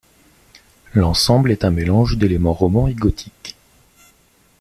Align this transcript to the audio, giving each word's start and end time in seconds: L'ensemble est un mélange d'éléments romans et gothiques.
L'ensemble 0.95 1.51
est 1.51 1.63
un 1.63 1.69
mélange 1.69 2.17
d'éléments 2.17 2.53
romans 2.55 2.87
et 2.87 2.95
gothiques. 2.95 3.55